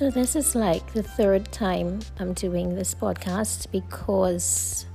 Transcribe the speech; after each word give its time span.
So, 0.00 0.08
this 0.08 0.34
is 0.34 0.54
like 0.54 0.94
the 0.94 1.02
third 1.02 1.52
time 1.52 2.00
I'm 2.18 2.32
doing 2.32 2.74
this 2.74 2.94
podcast 2.94 3.70
because 3.70 4.86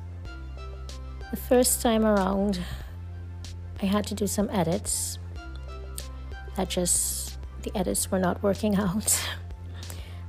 the 1.30 1.38
first 1.38 1.84
time 1.84 2.04
around 2.04 2.60
I 3.84 3.86
had 3.86 4.08
to 4.08 4.16
do 4.16 4.26
some 4.26 4.50
edits 4.50 5.20
that 6.56 6.70
just 6.70 7.38
the 7.62 7.72
edits 7.78 8.10
were 8.10 8.18
not 8.18 8.42
working 8.42 8.76
out. 8.80 9.22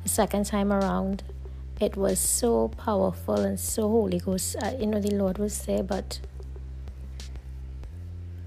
the 0.02 0.11
second 0.11 0.44
time 0.44 0.70
around, 0.70 1.22
it 1.80 1.96
was 1.96 2.20
so 2.20 2.68
powerful 2.68 3.36
and 3.36 3.58
so 3.58 3.88
Holy 3.88 4.18
Ghost. 4.18 4.56
Uh, 4.62 4.74
you 4.79 4.88
know, 4.88 5.00
the 5.00 5.14
Lord 5.14 5.38
was 5.38 5.64
there, 5.64 5.84
but 5.84 6.20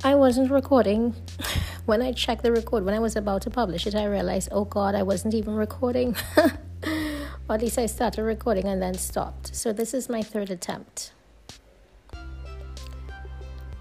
I 0.03 0.13
wasn't 0.13 0.51
recording. 0.51 1.15
when 1.89 2.03
I 2.03 2.11
checked 2.11 2.43
the 2.43 2.51
record, 2.51 2.85
when 2.85 2.93
I 2.93 2.99
was 2.99 3.15
about 3.15 3.41
to 3.41 3.49
publish 3.49 3.87
it, 3.87 3.95
I 3.95 4.05
realized, 4.05 4.49
oh 4.51 4.63
God, 4.63 4.93
I 4.93 5.01
wasn't 5.01 5.33
even 5.33 5.55
recording. 5.55 6.15
or 6.37 6.51
at 7.55 7.63
least 7.63 7.79
I 7.79 7.87
started 7.87 8.21
recording 8.21 8.65
and 8.65 8.79
then 8.79 8.93
stopped. 8.93 9.55
So 9.55 9.73
this 9.73 9.95
is 9.95 10.07
my 10.07 10.21
third 10.21 10.51
attempt. 10.51 11.13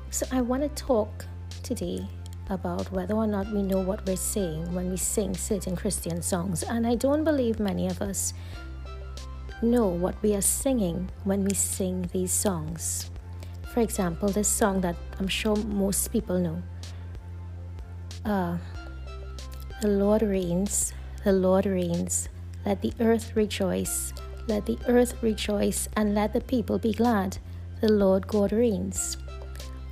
So 0.08 0.24
I 0.32 0.40
want 0.40 0.62
to 0.62 0.70
talk 0.82 1.26
today 1.62 2.08
about 2.48 2.90
whether 2.92 3.12
or 3.12 3.26
not 3.26 3.52
we 3.52 3.60
know 3.60 3.80
what 3.80 4.06
we're 4.06 4.16
saying 4.16 4.72
when 4.72 4.88
we 4.90 4.96
sing 4.96 5.36
certain 5.36 5.76
Christian 5.76 6.22
songs. 6.22 6.62
And 6.62 6.86
I 6.86 6.94
don't 6.94 7.24
believe 7.24 7.60
many 7.60 7.88
of 7.88 8.00
us 8.00 8.32
know 9.60 9.86
what 9.86 10.14
we 10.22 10.34
are 10.34 10.40
singing 10.40 11.10
when 11.24 11.44
we 11.44 11.52
sing 11.52 12.08
these 12.14 12.32
songs. 12.32 13.10
For 13.74 13.80
example, 13.80 14.30
this 14.30 14.48
song 14.48 14.80
that 14.80 14.96
I'm 15.18 15.28
sure 15.28 15.56
most 15.56 16.10
people 16.10 16.38
know 16.38 16.62
uh, 18.24 18.58
The 19.80 19.88
Lord 19.88 20.22
reigns, 20.22 20.92
the 21.24 21.32
Lord 21.32 21.66
reigns, 21.66 22.28
let 22.64 22.82
the 22.82 22.92
earth 23.00 23.36
rejoice, 23.36 24.12
let 24.46 24.66
the 24.66 24.78
earth 24.88 25.22
rejoice, 25.22 25.88
and 25.96 26.14
let 26.14 26.32
the 26.32 26.40
people 26.40 26.78
be 26.78 26.92
glad. 26.92 27.38
The 27.80 27.92
Lord 27.92 28.26
God 28.26 28.52
reigns. 28.52 29.16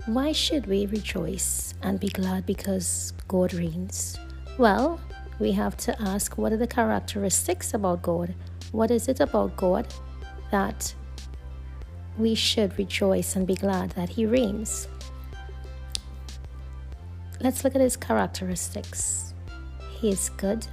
Why 0.07 0.33
should 0.33 0.67
we 0.67 0.87
rejoice 0.87 1.75
and 1.83 2.01
be 2.01 2.09
glad 2.09 2.47
because 2.47 3.13
God 3.29 3.55
reigns? 3.55 4.19
Well, 4.59 5.01
we 5.39 5.53
have 5.53 5.77
to 5.79 6.03
ask 6.03 6.39
what 6.39 6.53
are 6.53 6.57
the 6.57 6.67
characteristics 6.67 7.75
about 7.75 8.03
God? 8.03 8.35
What 8.73 8.91
is 8.91 9.09
it 9.09 9.21
about 9.21 9.57
God 9.57 9.87
that 10.51 10.95
we 12.19 12.35
should 12.35 12.79
rejoice 12.79 13.37
and 13.37 13.47
be 13.47 13.55
glad 13.55 13.91
that 13.91 14.09
He 14.09 14.27
reigns? 14.27 14.89
Let's 17.41 17.65
look 17.65 17.75
at 17.75 17.81
His 17.81 17.97
characteristics. 17.97 19.35
He 19.91 20.11
is 20.11 20.31
good, 20.31 20.67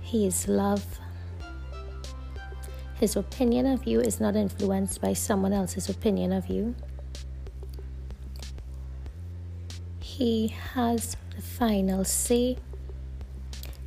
He 0.00 0.26
is 0.26 0.48
love. 0.48 0.84
His 2.94 3.14
opinion 3.14 3.66
of 3.66 3.84
you 3.84 4.00
is 4.00 4.20
not 4.20 4.34
influenced 4.36 5.00
by 5.00 5.12
someone 5.12 5.52
else's 5.52 5.88
opinion 5.88 6.32
of 6.32 6.48
you. 6.48 6.74
He 10.00 10.48
has 10.48 11.16
the 11.36 11.42
final 11.42 12.04
say, 12.04 12.56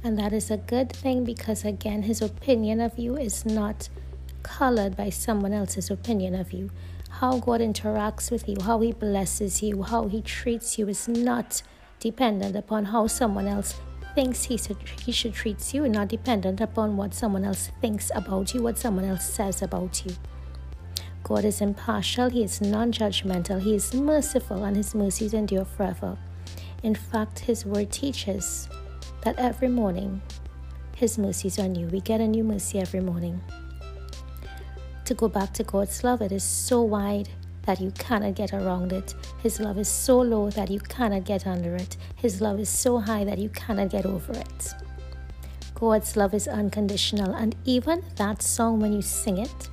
and 0.03 0.17
that 0.17 0.31
is 0.31 0.49
a 0.49 0.57
good 0.57 0.93
thing 0.93 1.25
because, 1.25 1.66
again, 1.66 2.03
his 2.03 2.21
opinion 2.21 2.79
of 2.79 2.97
you 2.97 3.17
is 3.17 3.45
not 3.45 3.89
colored 4.43 4.95
by 4.95 5.09
someone 5.09 5.53
else's 5.53 5.89
opinion 5.89 6.35
of 6.35 6.53
you. 6.53 6.69
How 7.19 7.37
God 7.37 7.61
interacts 7.61 8.31
with 8.31 8.47
you, 8.49 8.57
how 8.63 8.79
he 8.79 8.93
blesses 8.93 9.61
you, 9.61 9.83
how 9.83 10.07
he 10.07 10.21
treats 10.21 10.79
you 10.79 10.89
is 10.89 11.07
not 11.07 11.61
dependent 11.99 12.55
upon 12.55 12.85
how 12.85 13.07
someone 13.07 13.47
else 13.47 13.79
thinks 14.15 14.45
he 14.45 14.57
should, 14.57 14.77
he 15.05 15.11
should 15.11 15.33
treat 15.33 15.73
you, 15.73 15.87
not 15.87 16.07
dependent 16.07 16.59
upon 16.59 16.97
what 16.97 17.13
someone 17.13 17.45
else 17.45 17.69
thinks 17.79 18.11
about 18.15 18.53
you, 18.53 18.63
what 18.63 18.77
someone 18.77 19.05
else 19.05 19.29
says 19.29 19.61
about 19.61 20.03
you. 20.05 20.13
God 21.23 21.45
is 21.45 21.61
impartial, 21.61 22.29
He 22.29 22.44
is 22.44 22.59
non 22.59 22.91
judgmental, 22.91 23.61
He 23.61 23.75
is 23.75 23.94
merciful, 23.94 24.63
and 24.63 24.75
His 24.75 24.95
mercies 24.95 25.33
endure 25.33 25.66
forever. 25.66 26.17
In 26.83 26.95
fact, 26.95 27.39
His 27.39 27.66
word 27.66 27.91
teaches 27.91 28.67
that 29.23 29.38
every 29.38 29.69
morning 29.69 30.21
His 30.95 31.17
mercies 31.17 31.59
are 31.59 31.67
new. 31.67 31.88
We 31.88 32.01
get 32.01 32.19
a 32.19 32.27
new 32.27 32.44
mercy 32.44 32.79
every 32.79 33.01
morning. 33.01 33.41
To 35.06 35.13
go 35.13 35.28
back 35.28 35.53
to 35.53 35.63
God's 35.63 36.03
love, 36.03 36.22
it 36.22 36.31
is 36.31 36.44
so 36.44 36.81
wide 36.81 37.29
that 37.63 37.81
you 37.81 37.91
cannot 37.91 38.35
get 38.35 38.53
around 38.53 38.94
it. 38.94 39.13
His 39.44 39.59
love 39.59 39.78
is 39.78 39.89
so 39.89 40.22
low 40.22 40.50
that 40.51 40.69
you 40.72 40.79
cannot 40.79 41.25
get 41.25 41.45
under 41.45 41.75
it. 41.75 41.97
His 42.16 42.41
love 42.41 42.59
is 42.59 42.69
so 42.69 43.00
high 43.00 43.23
that 43.23 43.38
you 43.38 43.50
cannot 43.50 43.89
get 43.89 44.06
over 44.06 44.34
it. 44.34 44.73
God's 45.73 46.16
love 46.16 46.34
is 46.34 46.47
unconditional, 46.47 47.34
and 47.34 47.56
even 47.66 48.03
that 48.16 48.41
song, 48.41 48.79
when 48.79 48.94
you 48.94 49.01
sing 49.01 49.39
it, 49.39 49.69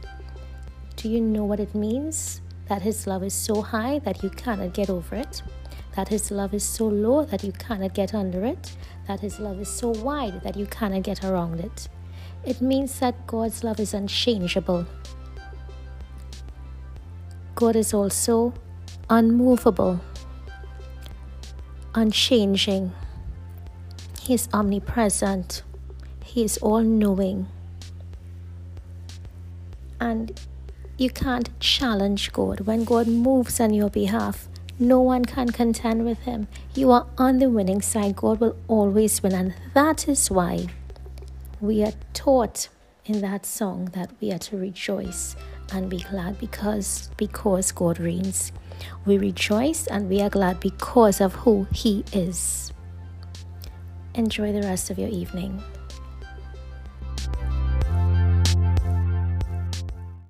do 0.96 1.08
you 1.08 1.20
know 1.20 1.44
what 1.44 1.60
it 1.60 1.74
means? 1.74 2.40
That 2.68 2.82
His 2.82 3.06
love 3.06 3.22
is 3.22 3.34
so 3.34 3.62
high 3.62 3.98
that 4.00 4.22
you 4.22 4.30
cannot 4.30 4.72
get 4.74 4.90
over 4.90 5.16
it, 5.16 5.42
that 5.94 6.08
His 6.08 6.30
love 6.30 6.54
is 6.54 6.64
so 6.64 6.88
low 6.88 7.24
that 7.26 7.44
you 7.44 7.52
cannot 7.52 7.94
get 7.94 8.14
under 8.14 8.44
it, 8.44 8.76
that 9.06 9.20
His 9.20 9.38
love 9.38 9.60
is 9.60 9.68
so 9.68 9.90
wide 9.90 10.42
that 10.42 10.56
you 10.56 10.66
cannot 10.66 11.02
get 11.02 11.24
around 11.24 11.60
it. 11.60 11.88
It 12.44 12.60
means 12.62 12.98
that 13.00 13.26
God's 13.26 13.62
love 13.62 13.78
is 13.78 13.94
unchangeable, 13.94 14.86
God 17.58 17.74
is 17.74 17.92
also 17.92 18.54
unmovable, 19.10 19.98
unchanging. 21.92 22.92
He 24.20 24.34
is 24.34 24.48
omnipresent. 24.52 25.64
He 26.24 26.44
is 26.44 26.58
all 26.58 26.82
knowing. 26.82 27.48
And 29.98 30.40
you 30.98 31.10
can't 31.10 31.50
challenge 31.58 32.32
God. 32.32 32.60
When 32.60 32.84
God 32.84 33.08
moves 33.08 33.58
on 33.58 33.74
your 33.74 33.90
behalf, 33.90 34.48
no 34.78 35.00
one 35.00 35.24
can 35.24 35.48
contend 35.48 36.04
with 36.04 36.20
him. 36.20 36.46
You 36.76 36.92
are 36.92 37.08
on 37.18 37.40
the 37.40 37.50
winning 37.50 37.82
side. 37.82 38.14
God 38.14 38.38
will 38.38 38.56
always 38.68 39.20
win. 39.20 39.34
And 39.34 39.54
that 39.74 40.06
is 40.06 40.30
why 40.30 40.68
we 41.60 41.82
are 41.82 41.94
taught 42.14 42.68
in 43.04 43.20
that 43.22 43.44
song 43.44 43.86
that 43.94 44.12
we 44.20 44.30
are 44.30 44.38
to 44.38 44.56
rejoice 44.56 45.34
and 45.72 45.90
be 45.90 45.98
glad 45.98 46.38
because 46.38 47.10
because 47.16 47.72
God 47.72 48.00
reigns. 48.00 48.52
We 49.06 49.18
rejoice 49.18 49.86
and 49.86 50.08
we 50.08 50.20
are 50.20 50.30
glad 50.30 50.60
because 50.60 51.20
of 51.20 51.34
who 51.34 51.66
he 51.72 52.04
is. 52.12 52.72
Enjoy 54.14 54.52
the 54.52 54.62
rest 54.62 54.90
of 54.90 54.98
your 54.98 55.08
evening. 55.08 55.62